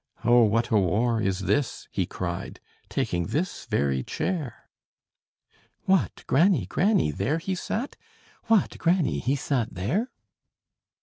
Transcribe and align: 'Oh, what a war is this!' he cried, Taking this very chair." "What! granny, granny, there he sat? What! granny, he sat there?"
'Oh, 0.25 0.41
what 0.45 0.71
a 0.71 0.79
war 0.79 1.21
is 1.21 1.41
this!' 1.41 1.87
he 1.91 2.07
cried, 2.07 2.59
Taking 2.89 3.27
this 3.27 3.67
very 3.67 4.01
chair." 4.01 4.67
"What! 5.85 6.23
granny, 6.25 6.65
granny, 6.65 7.11
there 7.11 7.37
he 7.37 7.53
sat? 7.53 7.97
What! 8.45 8.79
granny, 8.79 9.19
he 9.19 9.35
sat 9.35 9.75
there?" 9.75 10.09